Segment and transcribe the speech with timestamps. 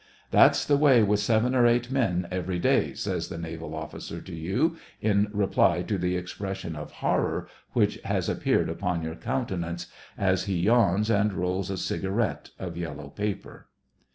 [0.19, 4.19] *' That's the way with seven or eight men every day," says the naval officer
[4.19, 9.85] to you, in reply to the expression of horror which has appeared upon your countenance,
[10.17, 13.67] as he yawns and rolls a cigar ette of yellow paper.